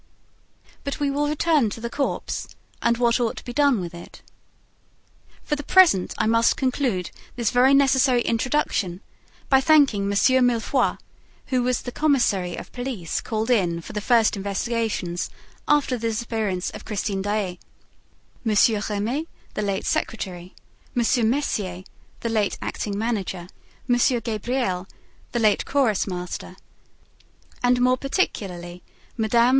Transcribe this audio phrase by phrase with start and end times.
[0.83, 2.47] But we will return to the corpse
[2.81, 4.23] and what ought to be done with it.
[5.43, 9.01] For the present, I must conclude this very necessary introduction
[9.47, 10.09] by thanking M.
[10.47, 10.97] Mifroid
[11.53, 15.29] (who was the commissary of police called in for the first investigations
[15.67, 17.59] after the disappearance of Christine Daae),
[18.43, 18.55] M.
[18.89, 20.55] Remy, the late secretary,
[20.97, 21.29] M.
[21.29, 21.83] Mercier,
[22.21, 23.47] the late acting manager,
[23.87, 23.99] M.
[24.23, 24.87] Gabriel,
[25.31, 26.55] the late chorus master,
[27.61, 28.81] and more particularly
[29.15, 29.49] Mme.